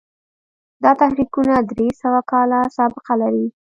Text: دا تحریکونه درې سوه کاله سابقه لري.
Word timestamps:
دا 0.83 0.91
تحریکونه 1.01 1.53
درې 1.71 1.87
سوه 2.01 2.21
کاله 2.31 2.59
سابقه 2.77 3.13
لري. 3.21 3.45